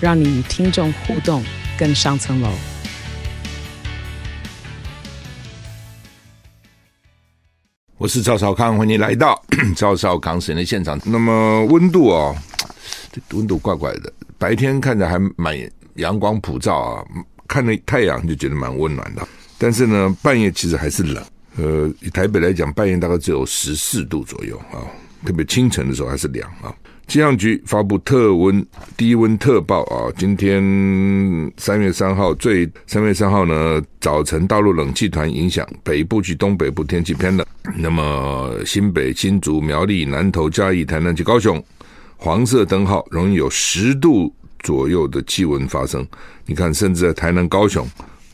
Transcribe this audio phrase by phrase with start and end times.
[0.00, 1.42] 让你与听众互动
[1.76, 2.48] 更上层楼。
[7.96, 9.42] 我是赵少康，欢迎来到
[9.74, 10.96] 赵少康时间的现场。
[11.04, 12.36] 那么温度哦，
[13.10, 15.58] 这温度怪怪的，白天看着还蛮
[15.96, 17.04] 阳光普照啊。
[17.48, 19.26] 看那太阳就觉得蛮温暖的，
[19.58, 21.24] 但是呢，半夜其实还是冷。
[21.56, 24.86] 呃，以台北来讲，半夜大概只有十四度左右啊，
[25.26, 26.72] 特别清晨的时候还是凉啊。
[27.08, 30.62] 气象局发布特温低温特报啊，今天
[31.56, 41.62] 三月三号最三月三号呢，早晨大陆冷气团影响北部及东北部天气偏冷，那么新北、新竹、苗栗、南投、嘉义、台南及高雄
[42.18, 44.32] 黄色灯号，容易有十度。
[44.64, 46.04] 左右的气温发生，
[46.44, 47.86] 你看，甚至在台南、高雄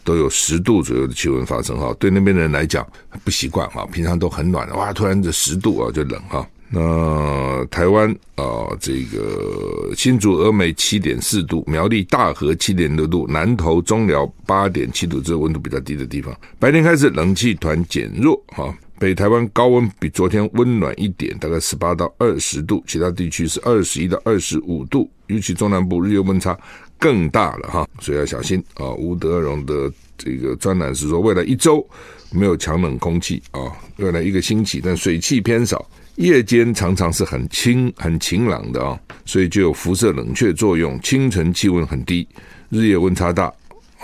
[0.03, 1.95] 都有十度左右的气温发生哈。
[1.99, 2.85] 对那边的人来讲
[3.23, 6.45] 不习惯哈，平常都很暖的，哇，突然这十度啊就冷哈。
[6.75, 18.77] 那台湾啊，这个新竹、峨眉七点四度，苗栗大河七点六度，南投中寮八点七度，这个温度比较低的地方，白天开始冷气团减弱哈。
[18.99, 26.59] 北台湾高温比昨天温暖一点，大概十八到二十度，其他地区是二十一到二十五度，尤其中南部日夜温差
[26.99, 28.91] 更大了哈，所以要小心啊。
[28.95, 31.87] 吴德荣的这个专栏是说，未来一周
[32.33, 33.61] 没有强冷空气啊，
[33.99, 42.27] 未来一个星期，但水汽偏少，夜间常常是很清很晴朗的啊，所以就有辐射冷却作用，清晨气温很低，
[42.71, 43.53] 日夜温差大。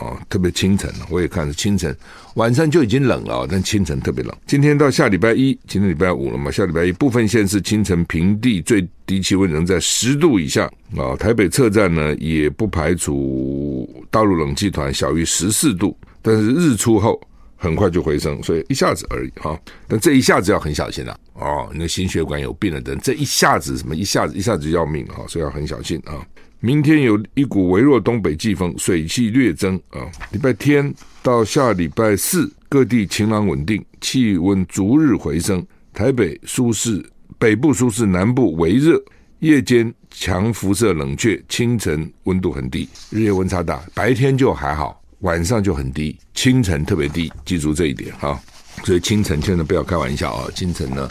[0.01, 1.95] 哦，特别清晨，我也看是清晨，
[2.35, 4.35] 晚上就已经冷了，但清晨特别冷。
[4.47, 6.51] 今天到下礼拜一，今天礼拜五了嘛？
[6.51, 10.65] 下礼拜一部分县市清晨平地最低气温仍在十度以下
[10.97, 11.15] 啊。
[11.19, 17.21] 台北车站呢，也不排除大陆冷气团小于十四度，但是日出后
[17.61, 19.61] 很快就回升，所以一下子而已哈。
[19.87, 26.27] 但这一下子要很小心了哦，你的心血管有病了等，这一下子什么一下子一下子要命啊，所以要很小心啊。
[26.61, 30.09] 明天有一股微弱东北季风，水汽略增啊。
[30.33, 35.65] 礼拜天到下礼拜四，各地晴朗稳定，气温逐日回升。
[35.93, 37.05] 台北舒适，
[37.39, 39.03] 北部舒适，南部微热。
[39.41, 43.83] 夜间强辐射冷却，清晨温度很低，日夜温差大。
[43.95, 47.33] 白天就还好，晚上就很低，清晨特别低。
[47.45, 48.41] 记住这一点哈。
[48.85, 50.49] 所以清晨千万不要开玩笑啊！
[50.55, 51.07] 清晨呢，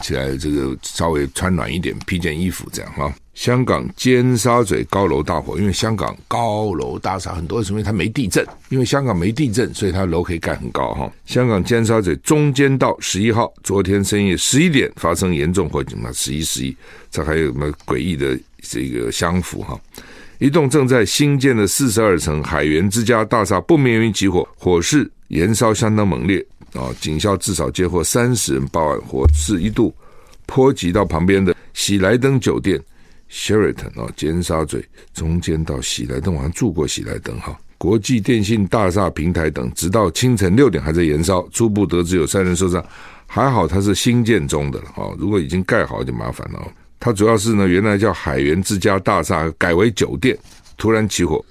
[0.00, 3.12] 起来这个稍微穿暖一点，披件衣服这样哈。
[3.34, 8.46] 香港尖沙咀高楼大火，因为香港高楼大厦很多，是因为它没地震。
[8.68, 11.10] 因为香港没地震，所以它楼可以盖很高哈。
[11.24, 16.76] 香港尖沙咀中间道十一号，昨天深夜十一点发生严重火警，那十一十一，
[17.10, 19.80] 这还有什么诡异的这个相符哈？
[20.40, 26.88] 一栋正在新建的四十二层海员之家大厦不明原因起火，火势燃烧相当猛烈啊！
[26.98, 29.94] 警校至少接获三十人报案，火势一度
[30.46, 32.80] 波及到旁边的喜来登酒店。
[33.30, 37.54] Sheraton 哦，尖沙咀中间到喜来登，我好像住过喜来登哈。
[37.76, 41.46] 国际电信大厦平台等，直到清晨六点还在燃烧。
[41.52, 42.82] 初步得知有三人受伤，
[43.26, 45.14] 还好它是新建中的了哈。
[45.18, 46.66] 如果已经盖好就麻烦了。
[47.00, 50.38] 它主要是呢，原来叫海源之家大厦，改为酒店，
[50.76, 51.42] 突然起火。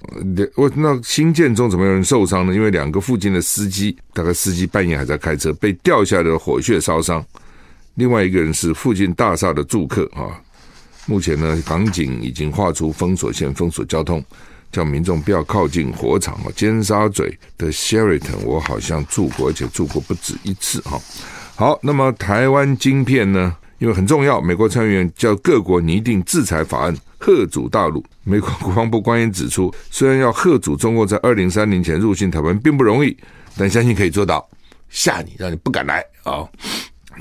[0.54, 2.54] 我那新建中怎么有人受伤呢？
[2.54, 7.22] 因为两个附近的司机，大概司机半夜还在开车，被掉下来的火屑烧伤。
[7.96, 10.40] 另外一个人是附近大厦的住客哈。
[11.06, 14.24] 目前呢，港警已经划出封锁线，封锁交通，
[14.70, 16.52] 叫民众不要靠近火场哦。
[16.54, 20.96] 尖沙咀的 Sheraton 我好像住过，而且住过不止一次哈。
[21.56, 23.56] 好，那么台湾晶片呢？
[23.80, 28.04] 因为很重要，美国参议员叫各国拟定制裁法案，吓阻大陆。
[28.22, 33.16] 美国国防部官员指出，虽然要吓阻中国在二零三零前入侵台湾并不容易，
[33.56, 34.48] 但相信可以做到，
[34.90, 36.32] 吓你，让你不敢来啊。
[36.32, 36.48] 哦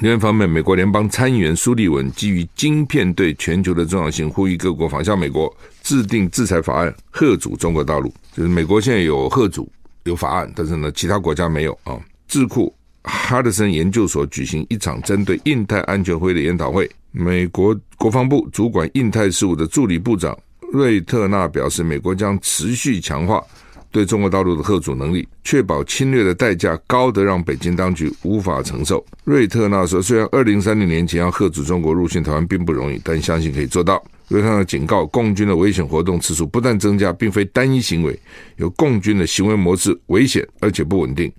[0.01, 8.13] 另一方面，美国联邦参议员苏利文基于晶片对全球的重要性，呼吁各国仿效美国制定制裁法案，吓阻中国大陆。
[8.31, 9.69] 就是美国现在有吓阻
[10.03, 11.99] 有法案，但是呢，其他国家没有啊。
[12.29, 12.73] 智库
[13.09, 20.37] 哈德森研究所举行一场针对印太安全会的研讨会，美国国防部主管印太事务的助理部长
[20.71, 23.43] 瑞特纳表示，美国将持续强化。
[23.91, 29.03] 对中国大陆的吓阻能力，确保侵略的代价高得让北京当局无法承受。
[29.23, 38.19] 瑞特纳说：“虽然二零三零年前要吓阻中国入侵台湾并不容易，但相信可以做到。”瑞特纳警告，共军的危险活动次数不断增加，并非单一行为，
[38.57, 41.31] 有共军的行为模式危险而且不稳定。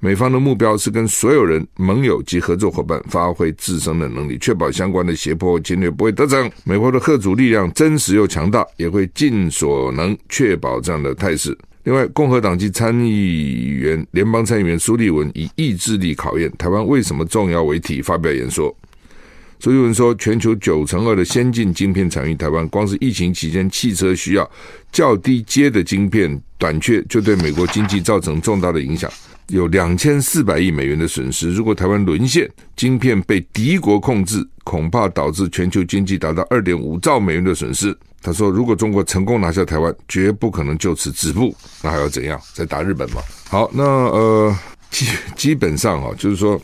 [0.00, 6.50] 美方的目标是跟所有人、盟友及合作伙伴发挥自身的能力，确保相关的胁迫侵略不会得逞。
[6.64, 11.56] 美国的赫主力量真实又强大，也会尽所能确保这样的态势。
[11.84, 18.76] 另外，共和党籍参议员、联邦参议员苏立文以意志力考验台湾为什么重要为题发表演说。
[19.58, 24.50] 所以有人说：“全球九成二的先进晶片产于台湾，光是疫情期间汽车需要
[24.92, 29.10] 较低阶的晶片短缺，就对美国经济造成重大的影响。”
[29.48, 31.52] 有两千四百亿美元的损失。
[31.52, 37.96] 如果台湾沦陷，晶片被敌国控制，恐怕导致全球经济达到二点五兆美元的损失。
[38.20, 41.54] 他说：“如果中国成功拿下台湾，绝不可能就此止步。
[41.80, 42.40] 那还要怎样？
[42.54, 44.58] 再打日本嘛？”好，那呃，
[44.90, 45.06] 基
[45.36, 46.60] 基本上啊，就是说，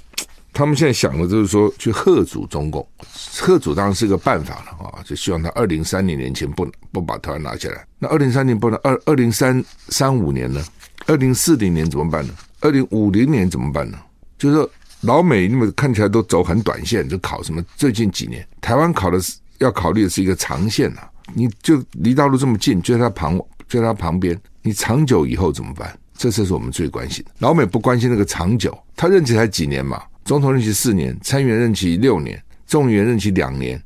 [0.52, 2.86] 他们现在想的就是说，去吓阻中共。
[3.14, 7.86] 吓阻当然是个办法了啊，就希望他二零三零年前不不把台湾拿下来。
[7.98, 10.62] 那二零三零不能二二零三三五年呢？
[11.06, 12.34] 二零四零年怎么办呢？
[12.60, 13.98] 二零五零年怎么办呢？
[14.38, 14.68] 就是
[15.00, 21.10] 老美你们看起来都走很短线，就考什么最近几年，台湾考的是要考虑的是一个长线啊。
[21.34, 23.38] 你就离大陆这么近，就在他旁
[23.68, 25.98] 就在他旁边，你长久以后怎么办？
[26.14, 27.30] 这才是我们最关心的。
[27.38, 30.02] 老美不关心那个长久，他任期才几年嘛？
[30.24, 33.82] 总统任期四年，参议员任期六年，众议员任期两年，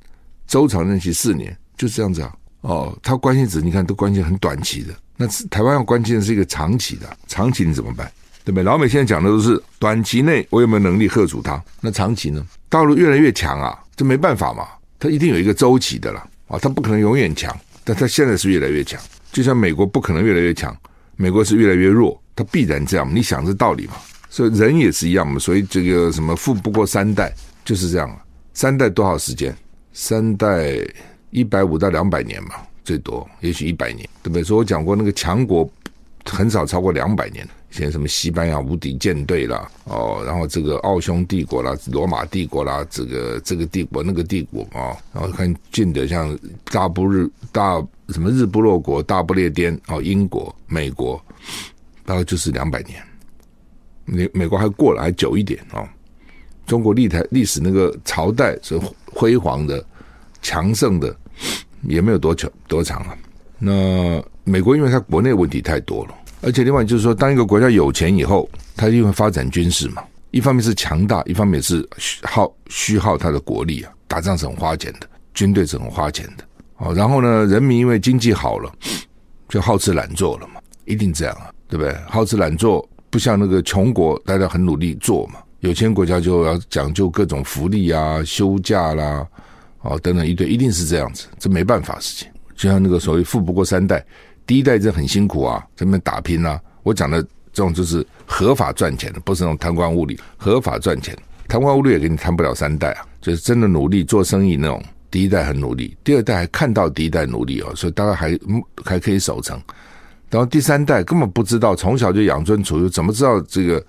[0.46, 2.34] 州长任期四年，就是这样子啊。
[2.60, 8.10] 哦，他关心只你看都关心很短期的，那台湾要关心的是一个长期的，长期你怎么办？
[8.44, 8.62] 对不对？
[8.64, 11.62] 老美现在讲的都是短期内我有没有能力吓阻他？
[11.80, 12.44] 那长期呢？
[12.68, 14.66] 大陆越来越强啊，这没办法嘛，
[14.98, 19.00] 他一定有一个周期的了啊，他不可能永远强，但他现在是越来越强，
[19.32, 20.76] 就像美国不可能越来越强，
[21.16, 23.08] 美国是越来越弱，他必然这样。
[23.14, 23.94] 你想这道理嘛？
[24.28, 27.32] 所以人也是一样嘛，所以这个什么富不过三代
[27.64, 28.24] 就是这样啊，
[28.54, 29.56] 三代多少时间？
[29.92, 30.76] 三代
[31.30, 34.42] 一百五到两百年嘛，最多也许一百年，对不对？
[34.42, 35.68] 所以我讲过那个强国
[36.24, 37.52] 很少超过两百年的。
[37.68, 46.38] 像什么西班牙无敌舰队啦，哦，然后这个奥匈帝国啦、罗马帝国啦，这个这个帝国那个帝国啊，然后看近的像
[46.72, 51.22] 大不日大什么日不落国、大不列颠哦，英国、美国，
[52.06, 53.02] 大概就是两百年。
[54.06, 55.86] 美美国还过了还久一点哦。
[56.66, 59.84] 中国历台历史那个朝代是辉煌的、
[60.42, 61.14] 强盛的，
[61.82, 63.16] 也没有多久多长啊。
[63.58, 66.14] 那美国因为它国内问题太多了。
[66.42, 70.02] 而且另外就是说，当一个国家有钱以后，它就会发展军事嘛。
[70.30, 71.88] 一方面是强大，一方面是
[72.22, 73.92] 耗虚耗它的国力啊。
[74.06, 76.44] 打仗是很花钱的，军队是很花钱的。
[76.76, 78.70] 哦，然后呢，人民因为经济好了，
[79.48, 81.96] 就好吃懒做了嘛，一定这样啊，对不对？
[82.06, 82.86] 好吃懒做，
[83.16, 85.36] 不像那个穷国，大家很努力做嘛。
[85.60, 89.26] 有钱国家就要讲究各种福利啊、休假啦，
[89.80, 92.28] 哦等等一堆，一定是这样子，这没办法事情。
[92.54, 94.04] 就像那个所谓“富不过三代”。
[94.46, 96.60] 第一代这很辛苦啊，在那边打拼啊。
[96.82, 100.18] 我讲的这种就是合法赚钱的，不是那种贪官污吏。
[100.36, 101.16] 合法赚钱，
[101.48, 103.06] 贪官污吏也给你贪不了三代啊。
[103.22, 108.38] 就是真的努力做生意那种，第一代很努力，第二代还看到第一代努力哦，所以大概还
[108.84, 109.58] 还可以守成。
[110.30, 113.84] 然后第三代根本不知道，从小就养尊处优，怎么知道这个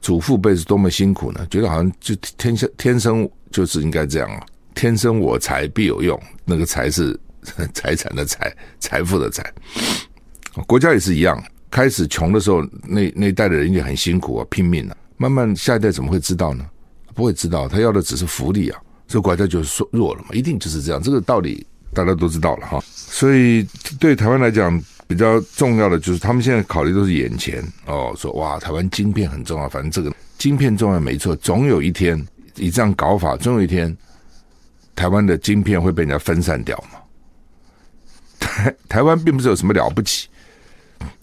[0.00, 1.46] 祖父辈是多么辛苦呢？
[1.50, 4.42] 觉得好像就天生天生就是应该这样啊，
[4.74, 7.18] 天生我材必有用，那个才是。
[7.72, 9.42] 财产的财，财富的财，
[10.66, 11.42] 国家也是一样。
[11.70, 14.96] 开始穷的时候，那那一代的人也很辛苦啊，拼命啊。
[15.16, 16.66] 慢慢下一代怎么会知道呢？
[17.14, 18.78] 不会知道，他要的只是福利啊。
[19.06, 21.00] 所以国家就是弱了嘛，一定就是这样。
[21.00, 22.82] 这个道理大家都知道了哈。
[22.84, 23.66] 所以
[23.98, 24.78] 对台湾来讲，
[25.08, 29.66] 比较重要的就是他们现在考虑都是眼前哦，说哇，台湾晶片很重要。
[29.68, 32.22] 反正这个晶片重要没错，总有一天
[32.56, 33.96] 以这样搞法，总有一天
[34.94, 37.00] 台湾的晶片会被人家分散掉嘛。
[38.38, 40.28] 台台湾并不是有什么了不起，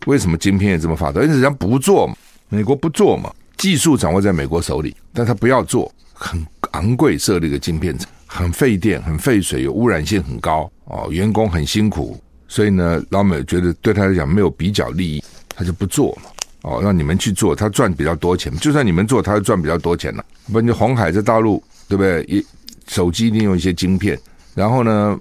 [0.08, 1.22] 为什么晶片也这么发达？
[1.22, 2.16] 因为人家不做嘛，
[2.50, 12.20] 美国不做嘛，技术掌握在美国手里，但他不要做，很昂贵，设立一个晶片厂，很费电、很费水，有污染性很高哦，员工很辛苦，
[12.56, 15.22] 所以呢，老美觉得对他来讲没有比较利益，
[15.58, 16.30] 他就不做嘛，
[16.62, 20.24] 哦，让你们去做，他赚比较多钱，就算你们做，他赚比较多钱了。
[20.54, 22.24] 不，你红海在大陆，对不对？
[22.30, 22.46] 一
[22.88, 24.18] 手机利用一些晶片，
[24.54, 25.20] 然后呢？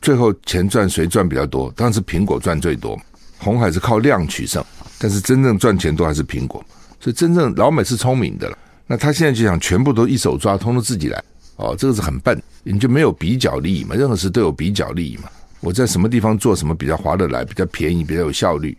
[0.00, 1.72] 最后钱赚谁赚比较多？
[1.74, 2.96] 当然是苹果赚最多。
[3.38, 4.64] 红海是靠量取胜，
[5.00, 6.64] 但是真正赚钱多还是苹果。
[7.00, 8.56] 所以真正老美是聪明的了。
[8.86, 11.20] 那他现在就想全部都一手抓，通通自己来。
[11.56, 13.96] 哦，这个是很笨，你就没有比较利益嘛？
[13.96, 15.24] 任何事都有比较利益嘛？
[15.66, 18.78] 我在什么地方做什么比较划得来、比较便宜、比较有效率，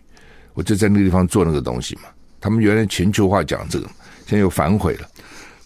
[0.54, 2.04] 我就在那个地方做那个东西嘛。
[2.40, 3.84] 他们原来全球化讲这个，
[4.24, 5.06] 现在又反悔了。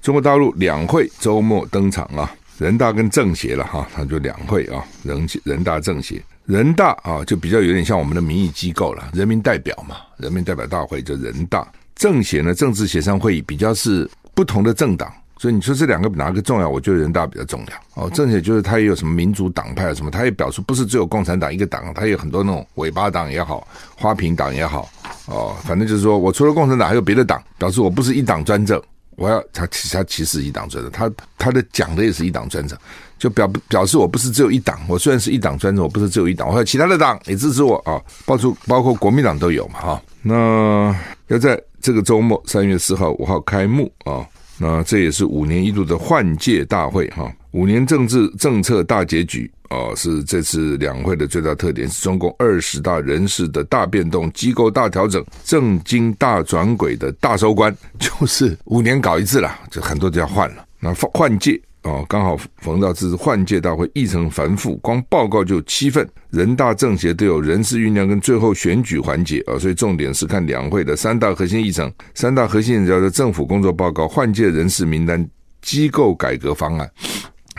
[0.01, 2.29] 中国大陆两会周末登场啊！
[2.59, 11.65] 人大跟政协了哈，他就两会啊，人人大政协，人大啊就比较有点像我们的民意机构了，人民代表嘛，人民代表大会就人大，
[11.95, 15.13] 政协呢政治协商会议比较是不同的政党。
[15.43, 16.69] 所以你说这两个哪个重要？
[16.69, 18.09] 我觉得人大比较重要哦。
[18.11, 24.89] 政协就是他也有什么民主党派什么，他也表示不是只有共产党一个党，他有很多那种尾巴党也好，花瓶党也好
[25.27, 25.57] 哦。
[25.65, 28.81] 反正就是说我除了共产党还有别的党，表示我不是一党专政。
[29.17, 32.79] 我要他其他其实一党专政，他他的讲的也是一党专政，
[33.19, 34.79] 就表表示我不是只有一党。
[34.87, 38.01] 我虽然是一党专政，我不是只有一党，我还有其他的党也支持我啊。
[38.25, 40.03] 包括包括国民党都有嘛哈。
[40.23, 40.97] 那
[41.27, 44.25] 要在这个周末三月四号五号开幕啊。
[44.63, 60.65] 那这也是五年一度的换届大会哈，五年政治政策大结局啊，是这次两会的最大特点，是中共二十大人事的大变动、机构大调整、政经大转轨的大收官，就是五年搞一次了，就很多都要换了。
[60.79, 61.61] 那换届。
[61.83, 75.29] 哦，刚好逢到这次换届大会议程繁复，光报告就七份，人大政协都有人事酝酿跟最后选举环节啊，所以重点是看两会的三大核心议程，三大核心叫做政府工作报告、换届人事名单、
[75.61, 76.89] 机构改革方案，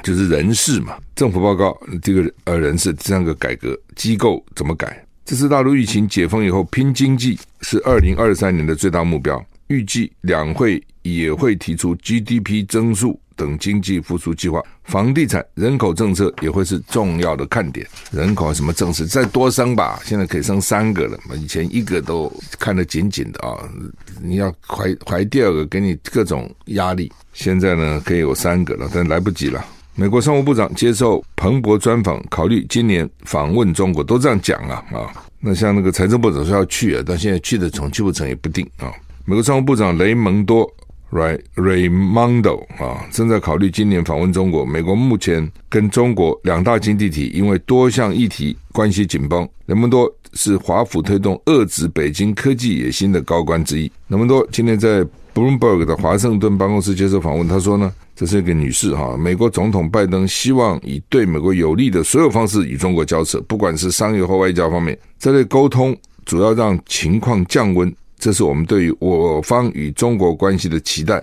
[0.04, 5.06] 就是人事嘛，政府报告这个呃人事这样个改革机构怎么改？
[5.26, 13.20] 这次大陆疫情解封以后拼经济是二零二三年的最大目标，预计两会也会提出 GDP 增速。
[13.36, 17.88] 等经济复苏计划，房地产、人口政策也会是重要的看点。
[18.12, 21.36] 人口什么政策再多生吧，现在可以生三个了嘛？
[21.36, 23.58] 以前一个都看得紧紧的啊，
[24.22, 27.12] 你要怀怀第二个，给你各种压力。
[27.34, 29.64] 现在呢，可以有三个了，但来不及了。
[29.96, 35.12] 美国商务部长接受彭博专访，考虑今年访问中国，都这样讲啊啊。
[35.40, 38.92] 那像那个财政部长说要去啊，但现在去的成去不成也不定啊。
[39.26, 40.72] 美国商务部长雷蒙多。
[41.14, 44.66] Ray Raymondo 啊，正在考虑今年访问中国。
[44.66, 49.48] 美国目前跟中国两大经济体因为多项议题关系紧绷。
[49.68, 53.92] 雷蒙多是华府推动遏制北京科技野心的高官之一。
[54.08, 55.06] 雷蒙多今天在
[55.36, 67.94] Bloomberg 的华盛顿办公室接受访问，他说呢，这是一个女士哈，美国总统拜登希望以对美国有利的所有方式与中国交涉，不管是商业或外交方面，这类沟通主要让情况降温。
[68.24, 71.22] 这是我们对于我方与中国关系的期待，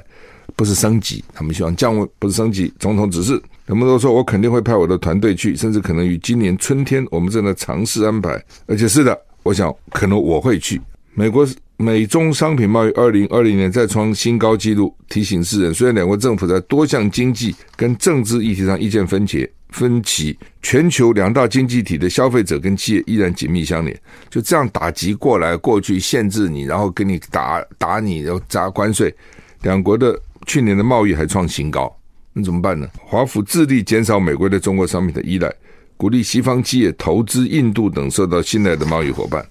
[0.54, 1.24] 不是升级。
[1.32, 2.70] 他们希望降温，不是升级。
[2.78, 8.38] 总统指示，人们都说我肯定会派我的团队去，甚至可能于今年春天，我们正在尝试安排。
[8.66, 10.78] 而且是的，我想可能我会去。
[11.14, 19.48] 美国美中商品贸易二零二零年再创新高纪录，提醒世人，虽然两国政府在多项经济跟政治议题上意见分歧。
[19.70, 23.96] 分歧，全球两大经济体的消费者跟企业依然紧密相连，
[24.28, 29.14] 就这样打击过来，过去限制你，然后给你打打你，然后砸关税，
[29.62, 31.96] 两国的去年的贸易还创新高，
[32.32, 32.88] 那怎么办呢？
[32.98, 35.52] 华府致力减少美国对中国商品的依赖，
[35.96, 39.46] 鼓励西方企业投资印度等受到信赖的贸易伙伴，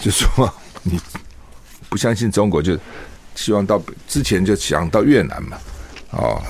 [0.00, 0.52] 就说
[0.82, 0.98] 你
[1.88, 2.78] 不相信中国，就
[3.34, 5.58] 希望到之前就想到越南嘛，
[6.12, 6.42] 哦。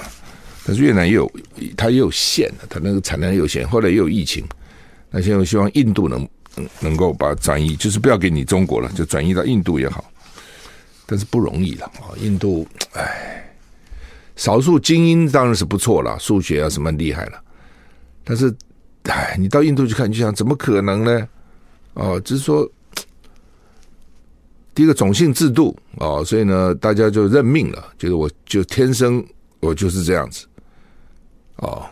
[0.64, 1.31] 但是越南也有，
[1.76, 3.69] 它也有限的，它那个产量有限。
[3.69, 4.45] 后来也有疫情，
[5.11, 6.28] 那现在我希望印度能
[6.81, 10.04] 能够把转移，就是不要给你中国了，就转移到印度也好。
[11.04, 13.52] 但是不容易了啊，印度，哎，
[14.37, 17.42] 少数精英当然是不错了，数学啊什么厉害了。
[18.25, 18.54] 但是，
[19.02, 21.28] 哎，你到印度去看，你就想怎么可能呢？
[21.95, 22.66] 哦，就是说，
[24.75, 29.23] 第一个种姓制度哦，所以呢，大家就认命了，就是我就天生
[29.61, 30.47] 我就是这样子。
[31.62, 31.83] 哦，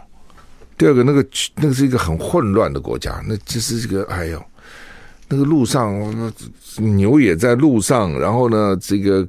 [0.76, 4.40] 第二个，那个那个是一个很混乱的国家，那就是这个，哎呦，
[5.28, 5.92] 那个路上
[6.76, 9.26] 牛也在路上，然后呢，这个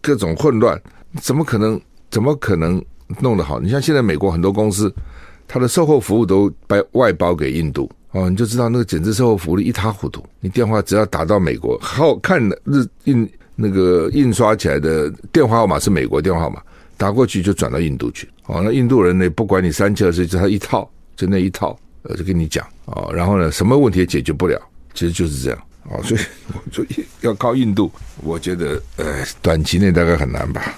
[0.00, 0.80] 各种混乱，
[1.20, 1.80] 怎么可能？
[2.10, 2.82] 怎么可能
[3.20, 3.60] 弄得好？
[3.60, 4.90] 你像现在美国很多公司，
[5.46, 10.24] 它的售后服务都外外包给印度，哦，你就知道那个简直售后服务一塌糊涂。
[10.40, 16.62] 你电话只要打到美国，好看的日印那个印刷起来的电话号码是美国电话号码。
[16.98, 24.60] 打过去就转到印度去，哦，那印度人呢，不管你三七二十一，就他一套，就那一套，呃，就跟你讲，哦，然后呢，什么问题也解决不了，
[24.92, 26.20] 其实就是这样，哦，所以
[26.52, 26.84] 我说
[27.20, 27.90] 要靠印度，
[28.22, 30.74] 我觉得呃，短期内大概很难吧，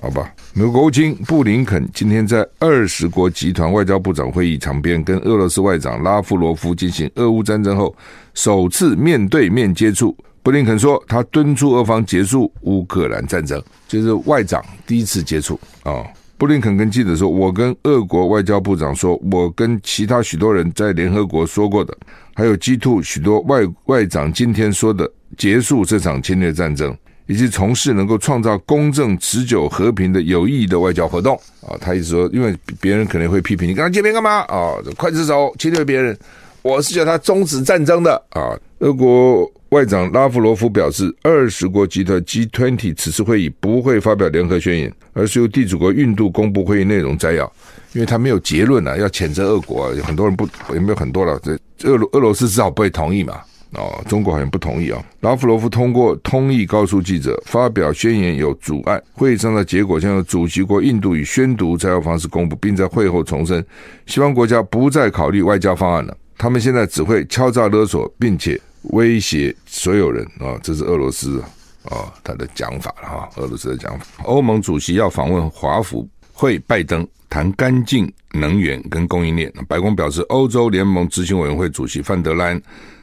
[0.00, 0.32] 好吧。
[0.52, 7.92] 美国国务卿布林肯今天在二十国集团外交部长会议场边，跟俄罗斯外长拉夫罗夫进行俄乌战争后
[8.34, 10.16] 首次面对面接触。
[10.44, 16.04] 布林肯说，他敦促俄方结束乌克兰战争，就是外长第一次接触啊。
[16.36, 21.96] 布林肯跟记者说：“我跟俄国外交部长说，我跟其他许多人在联合国说过的，
[22.34, 26.94] 还有 G two 许多外外长今天说的，结束这场侵略战争，
[27.26, 31.34] 以及从事能够创造公正、持久、和平的有意义的外交活动。
[31.66, 34.40] 啊，他意思说，因为别人可能会批评你跟他见面干嘛？
[34.40, 36.14] 啊，刽子手侵略别人，
[36.60, 38.22] 我是叫他终止战争的。
[38.30, 47.52] 啊，俄国外长拉夫罗夫表示，二十国集团 G20 此次会议不会发表联合宣言，而是由地主国印度公布会议内容摘要。
[47.92, 51.40] 因为他没有结论啊，要谴责俄国，有很多人不，有没有很多了？
[51.42, 53.40] 这俄罗俄罗斯至少不会同意嘛？
[53.72, 55.04] 哦，中国好像不同意啊。
[55.22, 63.64] 拉夫罗夫通过通译告诉记者，发表宣言有阻碍，会议上的结果将由主席国印度以宣读摘要方式公布，并在会后重申，
[64.06, 68.60] 西方国家不再考虑外交方案了，他们现在只会敲诈勒索，并且
[68.90, 70.58] 威胁所有人啊。
[70.62, 71.40] 这是俄罗斯
[71.84, 74.06] 啊他的讲法了哈，俄罗斯的讲法。
[74.24, 76.08] 欧盟主席要访问华府。
[76.36, 79.52] 会拜登谈干净能源跟供应链。
[79.68, 82.60] 白宫表示，欧洲联盟执行委员会主席范德兰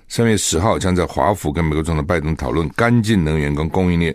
[0.10, 4.14] 三月十号将在华府跟美国总统拜登讨论干净能源跟供应链。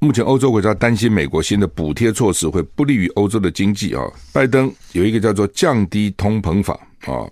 [0.00, 4.02] 目前，欧洲国家担心美国新的补贴措施会不利于欧洲的经济啊。
[4.32, 7.26] 拜登有一个叫做降低通膨法啊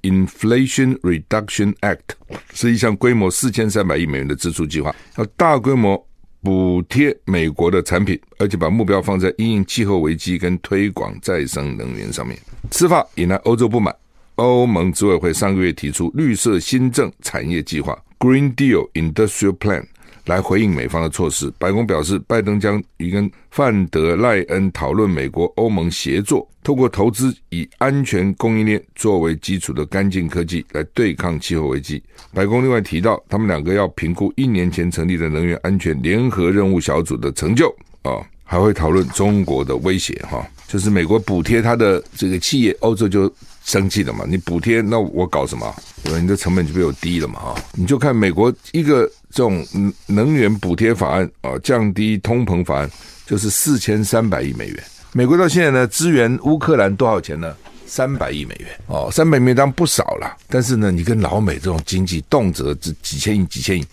[0.00, 2.16] （Inflation Reduction Act），
[2.54, 6.02] 是一项规模四千三百亿美元的支出计划，要大规模。
[6.40, 12.38] 补贴美国的产品，而且把目标放在因应气候危机跟推广再生能源上面。
[12.70, 13.92] 此法引来欧洲不满，
[14.36, 19.84] 欧盟执委会上个月提出绿色新政产业计划 （Green Deal Industrial Plan）。
[20.28, 32.02] 来回应美方的措施，白宫表示，拜登将与跟范德赖恩讨论美国欧盟协作，透过投资以安全供应链作为基础的干净科技来对抗气候危机。
[32.34, 43.32] 白宫另外提到，他们两个要评估一年前成立的能源安全联合任务小组的成就啊，还会讨论中国的威胁哈，就是美国补贴他的这个企业，欧洲就
[43.64, 45.74] 生气了嘛，你补贴那我搞什么？
[46.04, 46.18] 对吧？
[46.18, 49.10] 你的成本就比我低了嘛哈，你就看美国一个。
[49.30, 49.66] 这种
[50.06, 52.90] 能源补贴法案啊，降低通膨法案
[53.26, 54.84] 就是四千三百亿美元。
[55.12, 57.54] 美国到现在呢，支援乌克兰多少钱呢？
[57.86, 60.36] 三百亿美元哦，三百亿美元当然不少了。
[60.48, 63.86] 但是呢，你跟老美这种经济动辄这几千亿、几千亿，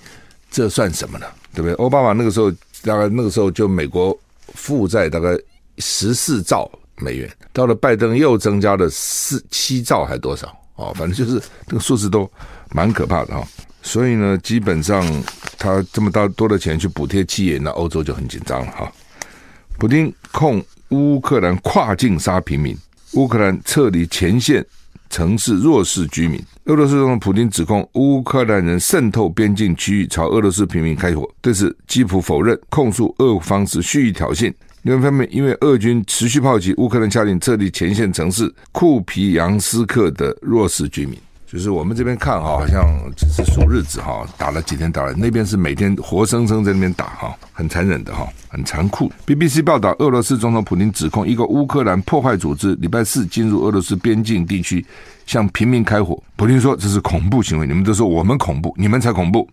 [0.51, 1.25] 这算什么呢？
[1.53, 1.73] 对不对？
[1.75, 2.51] 奥巴马那个时候，
[2.83, 4.17] 大概那个时候就美国
[4.53, 5.29] 负债大概
[5.77, 10.53] 十四兆美元，到了拜登又增加了四七兆还多少？
[10.75, 12.29] 哦，反正就是这个数字都
[12.71, 13.47] 蛮可怕的哈。
[13.85, 15.05] 所以呢，基本上
[15.59, 18.91] 他这么大多的钱去补贴企业，那欧洲就很紧张了哈。
[19.77, 22.75] 普丁控乌克兰跨境杀平民，
[23.13, 24.65] 乌克兰撤离前线
[25.09, 26.41] 城市弱势居民。
[26.65, 31.29] 俄罗斯总统普丁指控乌克兰人渗透边境区域，朝俄罗斯平民开火。
[31.39, 34.51] 对此基辅否认，控诉俄方是蓄意挑衅。
[34.81, 41.15] 另一方面，因为俄军持续炮击，乌克兰下令撤离前线城市库皮扬斯克的弱势居民。
[41.47, 42.83] 就是我们这边看哈，好像
[43.15, 49.11] 只是数日子哈，打了几天打了，那边是每天活生生在那边打哈，很残忍的哈，很残酷。
[49.27, 54.83] BBC 报道，俄罗斯总统普京指控一个乌克兰破坏组织礼拜四进入俄罗斯边境地区，
[55.27, 56.21] 向平民开火。
[56.35, 59.47] 普京说这是恐怖行为，你们都说我们恐怖，你们才恐怖。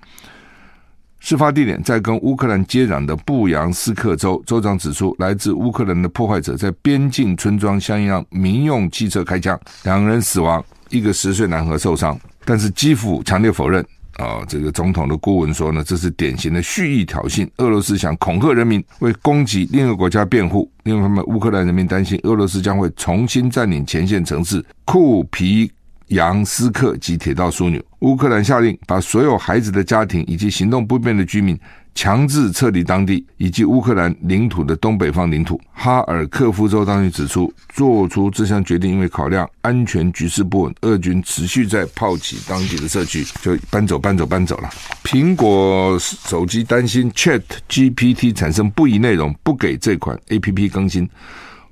[1.20, 10.64] 事发地点在跟乌克兰接壤的布扬斯克州，州长指出，来自乌克兰的破坏者在边境村庄向一辆民用汽车开枪，两人死亡。
[10.92, 13.84] 一个十岁男孩受伤，但是基辅强烈否认。
[14.18, 17.48] 啊，这个总统的顾问说呢，这是典型的蓄意挑衅。
[17.56, 20.70] 俄罗斯想恐吓人民，为攻击另一个国家辩护。
[20.82, 25.72] 另外一方面，乌克兰人民担心俄罗斯将会重新占领前线城市库皮
[26.08, 27.82] 扬斯克及铁道枢纽。
[28.00, 31.58] 乌克兰下令把所有孩子的家庭以及行动不便的居民。
[31.94, 35.60] 强制撤离当地以及乌克兰领土的东北方领土。
[35.72, 44.70] 哈尔科夫州当局指出，做出这项决定，因为考量安全局势不稳，俄军持续在炮击当地的社区，就搬走、搬走、搬走了。
[45.04, 51.08] 苹果手机担心 Chat GPT 产生不宜内容，不给这款 APP 更新。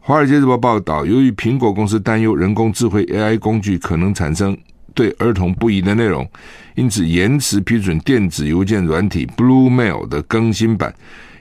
[0.00, 4.56] 华尔街日报报道，由于苹果公司担忧人工智慧 AI 工具可能产生。
[4.94, 6.28] 对儿童不宜的内容，
[6.74, 10.94] 因此延迟批准电子邮件软体 Blue Mail 的更新版，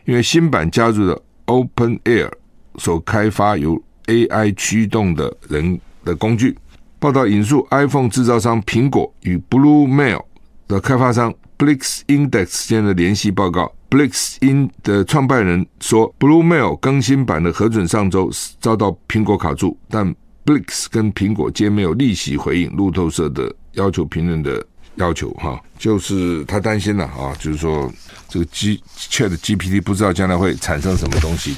[0.06, 2.30] 因为新版加入了 OpenAir
[2.78, 6.58] 所开发由 AI 驱动的人的工具。
[7.00, 10.24] 报道引述 iPhone 制造商苹果与 Blue Mail
[10.68, 13.72] 的开发商 Blix Index 间的联系报告。
[13.90, 20.14] Blix In 的创办人说，Blue Mail 更新版的核准上周遭到苹果卡住，但
[20.50, 27.88] Blix 跟苹果皆没有立即回应路透社的要求评论的要求，哈，就是他担心了啊，就是说
[28.28, 31.56] 这个 G Chat GPT 不知道将来会产生什么东西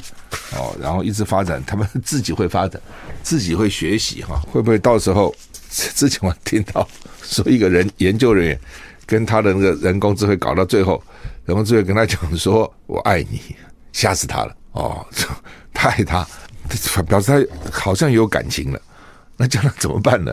[0.54, 2.78] 哦，然后一直发展，他们自己会发展，
[3.22, 5.34] 自己会学习哈，会不会到时候
[5.70, 6.86] 之前我听到
[7.22, 8.60] 说一个人研究人员
[9.06, 11.02] 跟他的那个人工智慧搞到最后，
[11.46, 13.40] 人工智慧跟他讲说“我爱你”，
[13.90, 15.02] 吓死他了哦，
[15.72, 16.28] 他爱他，
[17.06, 18.80] 表示他好像有感情了，
[19.36, 20.32] 那将来怎么办呢？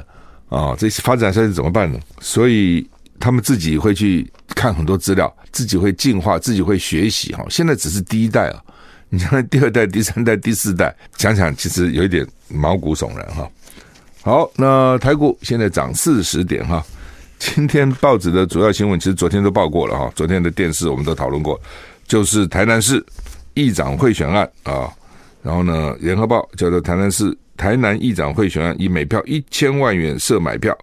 [0.49, 1.99] 啊、哦，这发展下去怎么办呢？
[2.21, 2.87] 所以
[3.19, 7.45] 他们自己会去看很多资料，自己会进化，自己会学习哈。
[7.49, 8.63] 现在只是第一代啊，
[9.09, 13.47] 你像第二代、第三代、第四代，想想其实有一点毛骨悚然哈。
[14.23, 16.83] 好，那台股现在涨四十点哈。
[17.37, 21.59] 今天报纸的主要新闻其实昨天都报过了哈，昨天的电视我们都讨论过，
[22.07, 23.05] 就是台南市
[23.53, 24.91] 议长贿选案啊。
[25.41, 27.37] 然后呢，联合报叫做台南市。
[27.57, 30.73] 台南议长贿选案以每票一千万元设买票，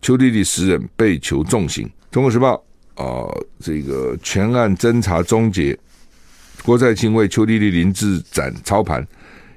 [0.00, 1.86] 邱丽丽十人被求重刑。
[2.10, 2.54] 中国时报
[2.94, 3.28] 啊、
[3.60, 5.78] 这个全案侦查终结，
[6.64, 9.06] 郭在清为邱丽丽林志展操盘，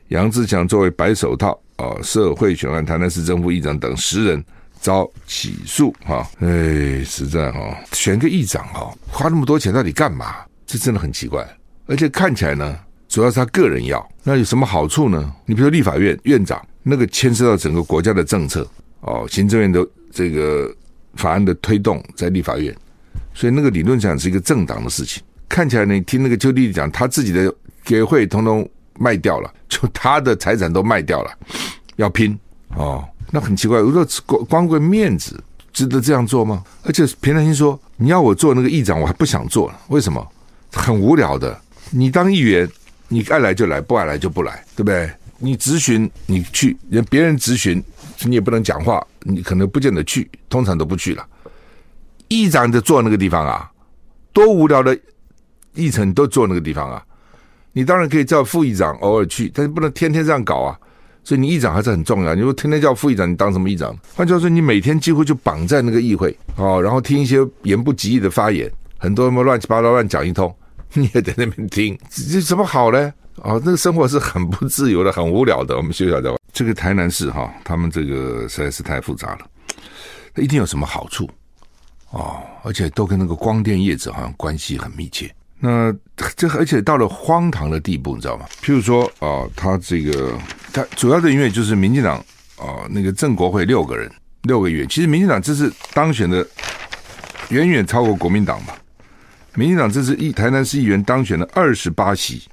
[0.09, 4.43] 杨志强作为白手套啊，涉贿选案，台南市政府议长等十人
[4.81, 5.95] 遭起诉。
[6.03, 10.43] 哈，哎，实在哈、哦，选个议长哈，花那么多钱到底干嘛？
[10.67, 11.47] 这真的很奇怪，
[11.85, 12.77] 而且看起来呢。
[13.15, 15.33] 主要是他个人要，那有什么好处呢？
[15.45, 20.69] 你比如说立法院院长，那个牵涉到整个国家的政策哦，行政院的这个
[21.13, 22.75] 法案的推动在立法院，
[23.33, 25.23] 所以那个理论上是一个政党的事情。
[25.47, 31.31] 看起来呢，你听那个邱丽丽讲，他自己的给会通通卖掉了，就他的财产都卖掉了，
[31.95, 32.37] 要拼
[32.75, 33.01] 哦，
[33.31, 33.79] 那很奇怪。
[33.79, 36.61] 如果光光为面子，值得这样做吗？
[36.83, 39.79] 而且平常心说，你要我做那个议长，我还不想做了。
[39.87, 40.27] 为什么？
[40.73, 41.57] 很无聊的。
[41.91, 42.69] 你当议员。
[43.07, 45.09] 你爱来就来，不爱来就不来，对不对？
[45.37, 47.83] 你咨询你去，人别人咨询
[48.23, 51.25] 你也不能讲话，你可能不见得去，通常都不去了。
[52.29, 53.69] 议长就坐那个地方啊，
[54.33, 54.97] 多无聊的
[55.73, 57.03] 议程都坐那个地方啊。
[57.73, 60.79] 你当然可以叫副议长偶尔去，但是不能天天这样搞啊。
[61.23, 62.33] 所以你议长还是很重要。
[62.33, 63.95] 你说天天叫副议长，你当什么议长？
[64.15, 70.55] 换句话说，你每天几乎就绑在那个议会哦，然后听一些言不及义的发言，很多什么乱七八糟乱讲一通。
[70.97, 73.13] 你也在那边听，这怎么好呢？
[73.43, 75.75] 哦，那个生活是很不自由的，很无聊的。
[75.75, 79.39] 我们学校的这个台南市哈，他们这个实在是太复杂了。
[80.37, 81.29] 一定有什么好处
[82.11, 85.29] 哦，而且都跟那个光电业者好像关系很密切。
[85.59, 85.93] 那
[86.37, 88.45] 这而且到了荒唐的地步，你知道吗？
[88.61, 90.37] 譬如说啊、他这个
[90.71, 92.17] 他主要的因为就是民进党
[92.57, 94.09] 啊，那个正国会六个人
[94.43, 96.45] 六个议员，其实民进党这次当选的
[97.49, 98.73] 远远超过国民党嘛。
[99.55, 102.43] 民进党这次议台南市议员当选了二十八席，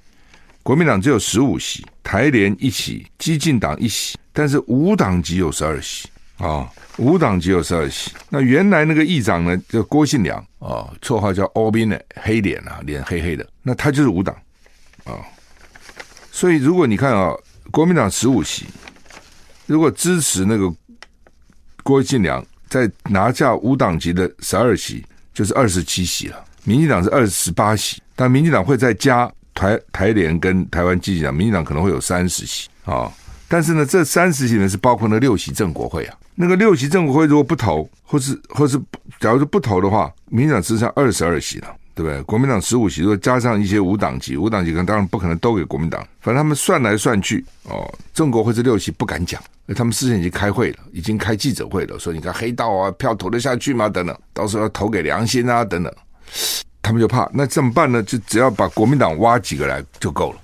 [0.63, 8.13] 国民党只有十五席，台联一席，激进党一席，但是无党籍有十二席啊，无党籍有十二席。
[8.29, 14.35] 那原来那个议长呢，叫郭信良啊，绰号叫欧宾的黑脸啊，脸黑黑的，那他就是无党
[15.05, 15.19] 啊。
[16.31, 17.35] 所以如果你看啊，
[17.73, 18.67] 国民党十五席，
[19.67, 20.73] 如果支持那个
[21.83, 26.45] 郭信良，再拿下无党籍的十二席，就是二十七席了。
[26.65, 33.11] 民进党是二十八席，但民进党会再加台台联跟台湾基进党，民进党可能会有三十席啊、
[33.49, 36.17] 但是呢，这三十席呢是包括那六席正国会啊。
[36.35, 38.79] 那个六席正国会如果不投，或是或是
[39.21, 42.23] 假如说不投的话，民进党只剩二十二席了，对不对？
[42.23, 46.01] 国民党十五席，如果加上一些无党籍，无党籍可能当然不可能都给国民党。
[46.21, 49.41] 反正他们算来算去，哦，正国会这六席不敢讲，
[49.77, 53.89] 他们事先已经开会了，已经开记者会了，说你看黑道啊，票投得下去吗？
[53.89, 55.93] 等等，到时候要投给良心啊，等等。
[56.83, 58.03] 他们就怕，那怎么办呢？
[58.03, 60.39] 就只要把国民党挖几个来就够了。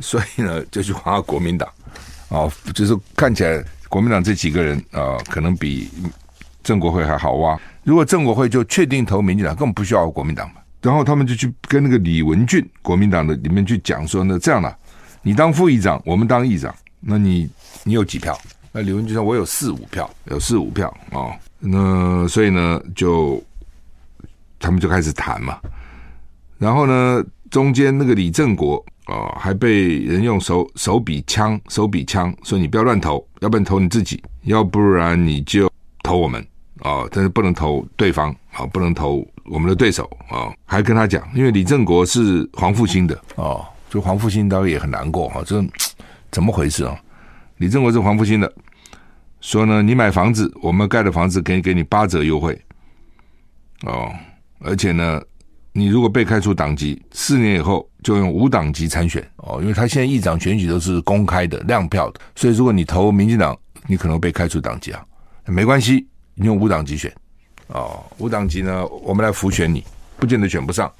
[0.00, 1.66] 所以呢，就去挖国民党
[2.28, 5.88] 啊，就是看起来国民党这几个人啊，可能比
[6.62, 7.58] 郑国会还好挖。
[7.82, 10.56] 如果郑国会就确定投民进党，根本不需要国民党嘛。
[10.82, 14.76] 然后他们就去跟那个李文俊国民党的里面去讲说，那这样了，
[15.22, 17.48] 你当副议长，我们当议长，那你
[17.82, 18.38] 你有几票？
[18.72, 21.32] 那李文俊说，我有四五票，有四五票啊。
[21.58, 23.42] 那所以呢，就。
[24.58, 25.58] 他们就开始谈嘛，
[26.58, 35.70] 然后呢，中间那个李正国啊、哦，还被人用手手比枪，手比枪，说你不要乱投，要不然投你自己，要不然你就
[36.02, 36.40] 投我们
[36.80, 45.64] 啊、哦，但是不能投对方啊、哦，不能投我们的对手啊、哦，还跟他讲，因为李正国是黄复兴的哦，就黄复兴当然也很难过哈，这
[46.32, 46.98] 怎么回事啊？
[47.58, 48.52] 李正国是黄复兴的，
[49.40, 52.60] 说呢，你买房子，我们盖的房子可以给你八折优惠
[53.82, 54.12] 哦。
[54.58, 55.20] 而且呢，
[55.72, 65.04] 你如果被开除党籍，四年以后就用无党籍参选哦，因为他现在议长选举都是公开的、亮票的，所以如果你投民进党，你可能被开除党籍啊，
[65.44, 67.12] 没关系，你用无党籍选
[67.68, 69.84] 哦，无党籍呢，我们来辅选你，
[70.16, 70.90] 不见得选不上，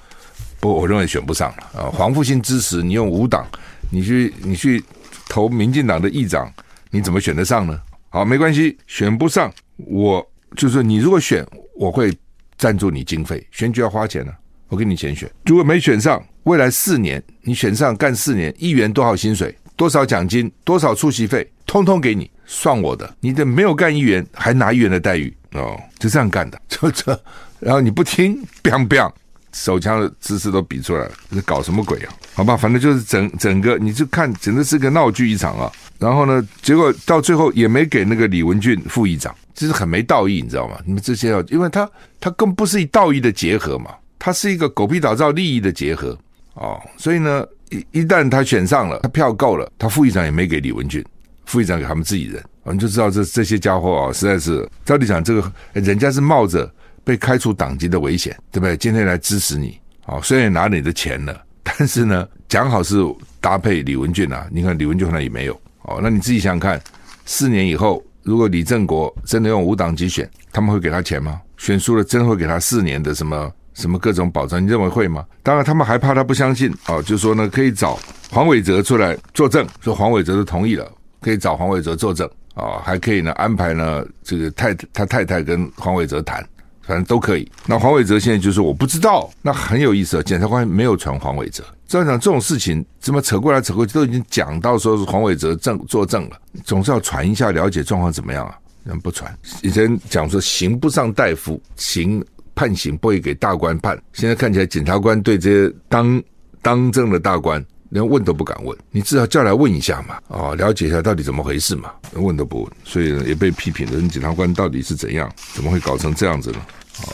[0.60, 1.88] 不我认为选不上啊。
[1.90, 3.46] 黄复兴支持你用无党，
[3.90, 4.84] 你去你去
[5.28, 6.52] 投民进党的议长，
[6.90, 7.80] 你怎么选得上呢？
[8.10, 10.24] 好，没关系，选不上，我
[10.56, 12.14] 就是你如果选，我会。
[12.58, 14.38] 赞助你经费，选举要花钱呢、啊，
[14.68, 15.30] 我给你钱选。
[15.44, 23.16] 如果没选上，未来四年你选上干四年，议员多少薪水、多少奖金、多少出席费，通通给你，算我的。
[23.20, 27.20] 你的没有干议员还拿议员的待遇哦，就这样干的， 就这。
[27.58, 29.10] 然后你不听，biang biang，
[29.52, 32.14] 手枪的姿势都比出来了，这搞什么鬼啊？
[32.34, 35.72] 好吧，反正就是整整个，你就看，简直是个闹剧一场啊。
[35.98, 40.78] 然后呢，结果到最后也没给那个李文俊副议长，这是很没道义，你知道吗？
[40.84, 41.88] 你们这些要，因为他
[42.20, 46.16] 他更不是以道义的结合嘛，他是一个狗屁倒灶利益的结合
[46.54, 46.78] 哦。
[46.98, 51.02] 所以呢，一一旦他选上了，他票够了，他副议长也没给李文俊，
[51.46, 56.70] 副议长给他们自己人，我们就知道这这些家伙啊，实在是照理讲，这个人家是冒着
[57.04, 58.76] 被开除党籍的危险，对不对？
[58.76, 62.96] 今天来支持你，哦，虽然拿你的钱了，但是呢，讲好是
[63.40, 65.58] 搭配李文俊啊，你看李文俊那也没有。
[65.86, 66.80] 哦，那你自己想想看，
[67.24, 71.40] 四年以后，如果李正国真的用无党籍选，他们会给他钱吗？
[71.56, 74.62] 选输了，真会给他四年的什么什么各种保障？
[74.62, 75.24] 你认为会吗？
[75.42, 77.98] 当然，他们还怕他不相信哦，就说呢，可以找
[78.30, 86.44] 黄伟哲出来作证，说黄伟哲都同意了，可以找黄伟哲作证啊、哦，还可以呢安排呢这个太他太太跟黄伟哲谈。
[86.86, 87.50] 反正都可以。
[87.66, 90.22] 那黄伟哲现在就说我不知道，那很有意思。
[90.22, 98.56] 检察官没有传黄伟哲，这样讲这种事情怎么扯过来扯过去，都已经讲到说是黄伟哲证作证了，总是要传一下了解状况怎么样啊？
[98.84, 99.36] 人不传。
[99.62, 104.00] 以前讲说刑不上大夫，刑判刑不会给大官判。
[104.12, 106.22] 现在看起来检察官对这些当
[106.62, 114.08] 当政的大官连问都不敢问，你至少叫来问一下嘛，啊，了解一下到底怎么回事嘛，问都不问，所以呢也被批评了。
[114.08, 115.30] 检察官到底是怎样？
[115.54, 116.58] 怎么会搞成这样子呢？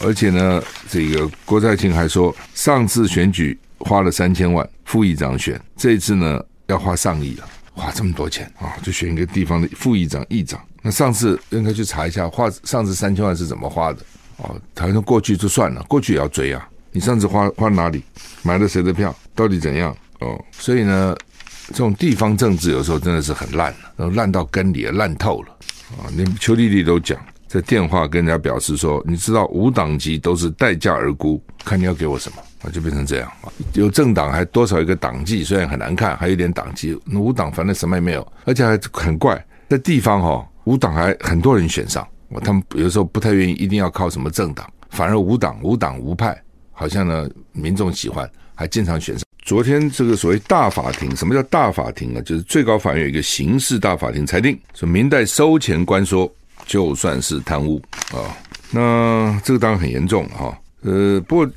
[0.01, 10.61] 而且呢，这个郭在清还说，上次选举花了三千万，副议长选，这次呢要花上亿了，花这么多钱啊，就选一个地方的副议长、议长。
[10.83, 13.99] 那上次应该去查一下，花上次三千万是怎么花的？
[14.39, 16.69] 哦，他说过去就算了，过去也要追啊。
[16.91, 18.03] 你上次花花哪里？
[18.43, 19.15] 买了谁的票？
[19.35, 19.97] 到底怎样？
[20.23, 21.17] 哦，所以呢，
[21.69, 25.49] 这种地方政治有时候真的是很烂，然后烂到根里，烂透了
[25.99, 26.09] 啊！
[26.17, 27.19] 连邱丽丽都讲。
[27.49, 33.53] 在电话跟人家表示说：“你知道无党籍都是待价而沽，看你要给我什么啊，就变成这样啊。
[33.75, 36.99] 有政党还多少一个党纪，虽然很难看，还有点党纪。
[37.13, 42.09] 无党反正什么也没有，而且还很怪，在地方哈，无党还很多人选上，
[42.43, 49.27] 他们有时候不太愿意一定要靠什么政党，反而无党无党无派，好像呢民众喜欢，还经常选上。
[49.43, 52.21] 昨天这个所谓大法庭，什么叫大法庭啊？
[52.23, 56.33] 就是最高法院有一个刑事大法庭裁定，说明代收钱官说。”
[56.65, 57.83] 就算是贪污
[58.15, 58.39] 啊，
[58.71, 60.57] 那这个当然很严重哈。
[60.83, 61.51] 呃，不过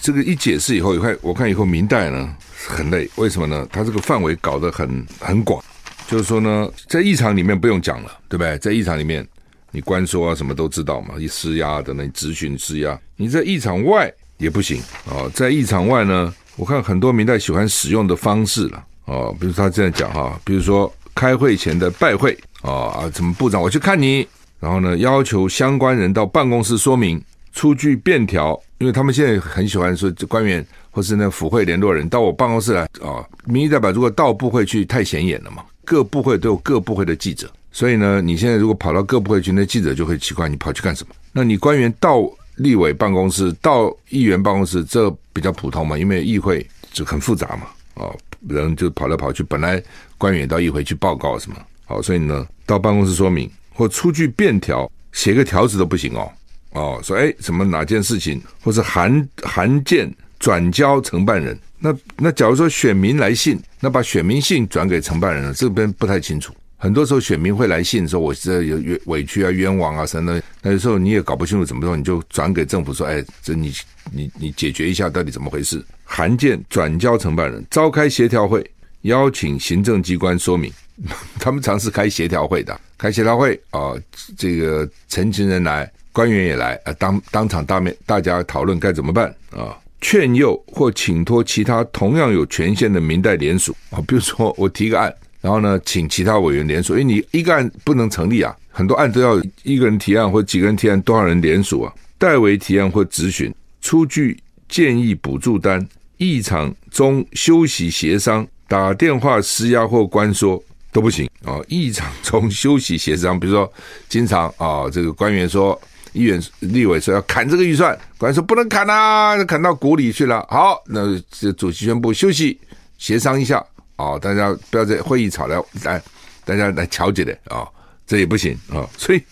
[0.00, 2.32] 这个一解释以后，你看我看以后明代呢
[2.68, 3.66] 很累，为什么呢？
[3.72, 5.62] 他这个范围搞得很很广，
[6.06, 8.56] 就是说呢，在议场里面不用讲了，对不对？
[8.58, 9.26] 在议场里面，
[9.72, 15.28] 你关说啊什么都知道嘛，一施压的那咨询施压，你在议场外也不行啊。
[15.34, 24.26] 在议场外呢，我看很多民代喜欢使用的方式了哦，比如他这样讲哈，比如说开会前的拜会啊啊，什么部长我去看你。
[24.60, 27.20] 然后呢，要求相关人到办公室说明，
[27.52, 33.26] 出具便条，因为他们现在很喜欢说官员或是那府会联络人到我办公室来啊。
[33.44, 35.64] 民意代表如果到部会去，太显眼了嘛。
[35.84, 41.14] 各部会都有各部会的记者，所以呢，你现在如果跑到各部会去，那记者就会奇怪你跑去干什么？
[41.32, 42.20] 那你官员到
[42.56, 47.66] 立委办公室、到议员办公室，这比较普通嘛，因为议会就很复杂嘛。
[47.94, 48.16] 哦，
[48.48, 49.82] 人就跑来跑去，本来
[50.18, 53.50] 官员也到议会去报告什么，好，所以呢，到办公室说明。
[53.74, 56.30] 或出具便条，写个条子都不行哦。
[56.72, 61.58] 哦，说哎，什么哪件事情，或是函函件转交承办人。
[61.78, 66.54] 那那假如说选民来信，那把选民信转给承办人了，这边不太清楚。
[66.82, 70.42] 很多时候选民会来信说，我这有冤委屈啊、冤枉啊什么的。
[70.60, 73.72] 那有时候你也搞不清楚怎么说，你就转给政府说，哎，这你
[74.10, 75.80] 你你解决一下，到底怎么回事？
[76.02, 78.68] 函件转交承办人，召开协调会，
[79.02, 80.72] 邀请行政机关说明。
[81.38, 83.94] 他们常是开协调会的，开协调会啊、
[84.36, 101.92] 这个陈情人来，官员也来啊，当当场大面大家讨论该怎么办啊、劝诱或请托其他同样有权限的民代联署啊，比如说我提个案，然后呢，请其他委员联署，因为你一个案不能成立啊，很多案都要一个人提案或几个人提案，多少人联署啊？
[102.16, 110.62] 代为提案或质询，出具建议补助单，议场中休息协商，打电话施压或关说。
[110.94, 111.56] 都不行啊！
[111.68, 113.72] 议场中休息协商，比如说，
[114.10, 115.80] 经常啊，这个官员说，
[116.12, 120.46] 议员、立委说要砍这个预算，官员说不能砍啊，砍到谷里去了。
[120.50, 122.60] 好，那这主席宣布休息
[122.98, 123.64] 协商一下
[124.02, 126.02] 啊，大家不要在会议吵了，来，
[126.44, 127.68] 大家来调解的啊，
[128.04, 128.88] 这也不行啊。
[128.98, 129.22] 所以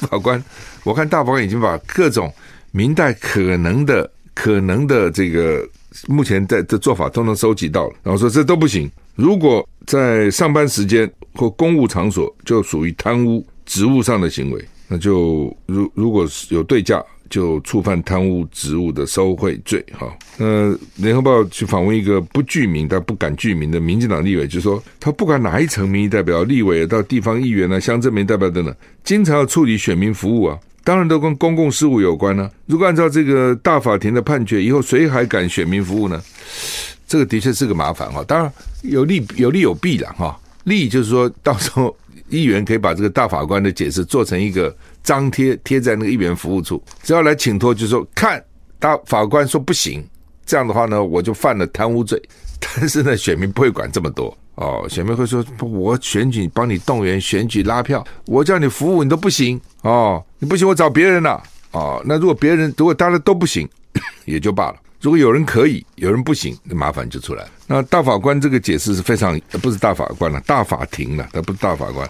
[0.00, 0.42] 法官，
[0.84, 2.30] 我看大法官已经把各种
[2.72, 5.66] 明代可能的可能的这个
[6.06, 8.90] 目前在的做法都能收集到了，然后说这都不行。
[9.14, 19.82] 如果在上班时间或公务场所就属于贪污职务上的行为，那就如如果有对价，就触犯贪污职务的受贿罪。
[19.98, 36.22] 哈，那联合报去访问一个不具名但不敢具名的民进党立委，就说他不管哪一层民意代表、立委到地方议员啊、乡镇民代表等等，经常要处理选民服务啊，当然都跟公共事务有关呢、如果按照这个大法庭的判决，以后谁还敢选民服务呢？
[37.06, 40.38] 这个的确是个麻烦哈，当然有利有利有弊了哈。
[40.64, 41.96] 利就是说到时候
[42.32, 48.42] 议员可以把这个大法官的解释做成一个张贴贴在那个议员服务处，只要来请托，就说看
[48.78, 50.02] 大法官说不行，
[50.46, 52.20] 这样的话呢，我就犯了贪污罪。
[52.58, 61.42] 但是呢，选民不会管这么多哦，选民会说，我选举帮你动员选举拉票，我叫你服务你都不行哦，你不行我找别人了
[61.72, 62.00] 哦。
[62.06, 63.68] 那如果别人如果大家都不行，
[64.24, 64.76] 也就罢了。
[65.02, 67.50] 如果有人可以，有人不行，那麻烦就出来了。
[67.66, 72.08] 那大法官这个解释是非常，不是大法官了，大法庭了，他不是大法官。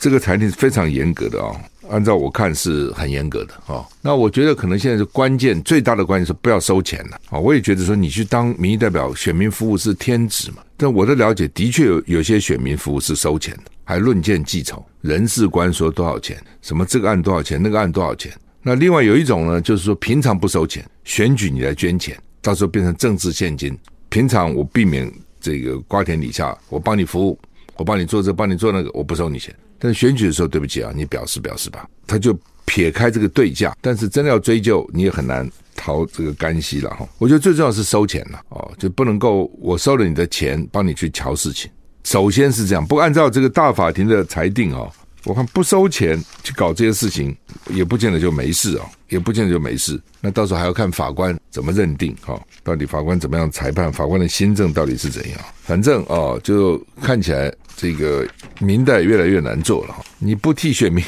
[0.00, 1.56] 这个裁定是非常严格的、哦，
[1.88, 3.86] 按照我看是很严格的、哦。
[4.02, 7.40] 那我觉得可能现在是关键，最大的关键是不要收钱了啊、哦。
[7.40, 10.56] 我也觉得说你去当民意代表、选民服务是天职嘛。
[10.76, 18.32] 但我的了解，的确有有些选民服务是收钱的，还论件计酬，人事官说多少钱，什么这个案多少钱，那个案多少钱。
[18.66, 23.78] 那另外有一种呢，就是说平常不收钱，选举你来捐钱，到时候变成政治献金。
[24.08, 27.38] 平常我避免这个瓜田李下，我帮你服务，
[27.76, 29.54] 我帮你做这，帮你做那个，我不收你钱。
[29.78, 31.86] 但是选举的时候，对不起啊，你表示表示吧。
[32.06, 35.46] 他就撇开这个对价，但是真的要追究，你也很难
[35.76, 37.06] 逃这个干系了哈。
[37.18, 41.70] 我觉得最重要是收钱了哦，就不能够我收了你的钱，帮你去瞧事情。
[42.04, 44.90] 首先是这样，不按照这个大法庭的裁定哦。
[45.24, 47.34] 我看不收钱去搞这些事情，
[47.70, 50.00] 也不见得就没事哦，也不见得就没事。
[50.20, 55.40] 那到时候还要看法官怎么认定哈，到底法官怎么样裁判，法官的心证到底是怎样？
[55.62, 58.26] 反正哦，就看起来这个
[58.60, 60.04] 民代越来越难做了哈。
[60.18, 61.02] 你不替选民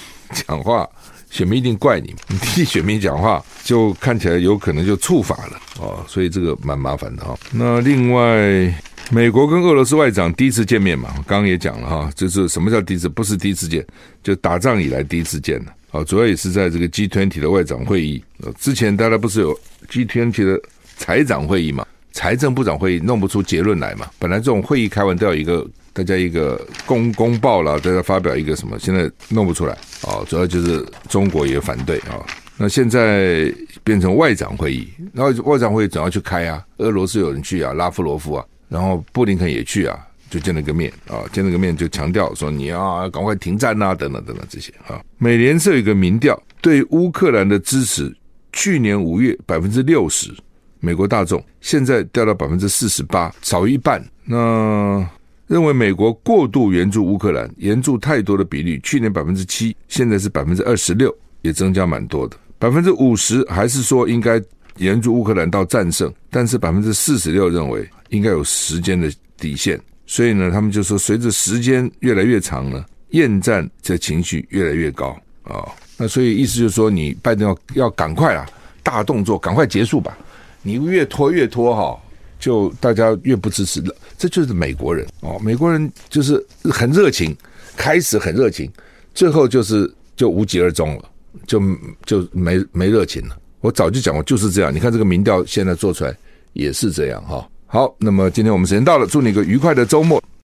[0.46, 0.88] 讲话，
[1.30, 6.04] 选民一定怪你；你替选民讲话，就看起来有可能就触法了哦。
[6.08, 7.38] 所以这个蛮麻烦的哈。
[7.52, 8.74] 那另外。
[9.12, 13.08] 美国跟俄罗斯外长第一次见面嘛，刚刚也讲了哈，就是什么叫第一次？
[13.08, 13.86] 不是第一次见，
[14.22, 15.72] 就打仗以来第一次见了。
[15.88, 18.22] 好，主要也是在这个 G20 的外长会议。
[18.58, 19.56] 之前大家不是有
[19.88, 20.60] G20 的
[20.96, 21.86] 财长会议嘛？
[22.12, 24.10] 财政部长会议弄不出结论来嘛？
[24.18, 28.76] 本来这种会议开完都要一个大家一个公公报了，大家发表一个什么？
[28.80, 32.18] 现在弄不出来啊，主要就是中国也反对啊。
[32.56, 38.44] 那现在变成外长会议，那外长会议总要去开啊，俄罗斯有人去啊，拉夫罗夫啊。
[38.68, 39.98] 然后布林肯也去啊，
[40.28, 45.00] 就见了个面啊，见了个面就强调说，你要赶快停战呐，等等等等这些啊。
[45.18, 48.12] 美联社有一个民调，对乌克兰的支持，
[48.52, 50.34] 去年五月百分之六十，
[50.80, 54.04] 美国大众现在掉到百分之四十八，少一半。
[54.24, 55.08] 那
[55.46, 62.36] 认为美国过度援助乌克兰，援助太多的比率，去年百分之七，现在是百分之二十六，也增加蛮多的。
[62.58, 64.42] 百分之五十还是说应该。
[64.78, 75.64] 援助乌克兰到战胜，但是百分之四十六认为应该有时间的底线，所以呢，他们就说随着时间越来越长呢，厌战的情绪越来越高啊、
[75.96, 78.44] 那所以意思就是说，你拜登要要赶快啊，
[78.82, 80.18] 大动作，赶快结束吧。
[80.62, 82.02] 你越拖越拖哈，
[82.40, 83.94] 就大家越不支持了。
[84.18, 87.36] 这就是美国人哦，美国人就是很热情，
[87.76, 88.68] 开始很热情，
[89.14, 91.10] 最后就是就无疾而终了，
[91.46, 91.62] 就
[92.04, 93.38] 就没没热情了。
[93.66, 94.72] 我早就讲过，就是这样。
[94.72, 96.16] 你看这个民调现在做出来
[96.52, 97.44] 也是这样哈。
[97.66, 100.22] 好，那么今天我们时间到了，祝你一个愉快的周末。